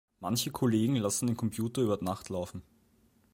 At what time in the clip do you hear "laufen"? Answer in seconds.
2.29-2.63